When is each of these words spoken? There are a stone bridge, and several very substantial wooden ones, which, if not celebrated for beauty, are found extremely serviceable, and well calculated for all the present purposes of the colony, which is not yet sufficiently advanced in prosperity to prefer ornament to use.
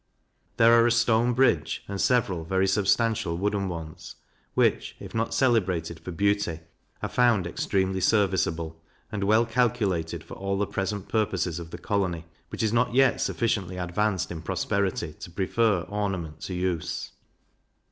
There 0.57 0.73
are 0.81 0.87
a 0.87 0.91
stone 0.91 1.33
bridge, 1.33 1.83
and 1.87 2.01
several 2.01 2.43
very 2.43 2.65
substantial 2.65 3.37
wooden 3.37 3.69
ones, 3.69 4.15
which, 4.55 4.95
if 4.99 5.13
not 5.13 5.31
celebrated 5.31 5.99
for 5.99 6.09
beauty, 6.09 6.61
are 7.03 7.07
found 7.07 7.45
extremely 7.45 8.01
serviceable, 8.01 8.81
and 9.11 9.23
well 9.23 9.45
calculated 9.45 10.23
for 10.23 10.33
all 10.33 10.57
the 10.57 10.65
present 10.65 11.07
purposes 11.07 11.59
of 11.59 11.69
the 11.69 11.77
colony, 11.77 12.25
which 12.49 12.63
is 12.63 12.73
not 12.73 12.95
yet 12.95 13.21
sufficiently 13.21 13.77
advanced 13.77 14.31
in 14.31 14.41
prosperity 14.41 15.13
to 15.19 15.29
prefer 15.29 15.81
ornament 15.81 16.41
to 16.45 16.55
use. 16.55 17.11